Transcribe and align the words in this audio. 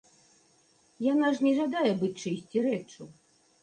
Яна 1.11 1.27
ж 1.37 1.47
не 1.51 1.53
жадае 1.61 1.93
быць 2.03 2.13
чыйсьці 2.23 2.57
рэччу. 2.71 3.03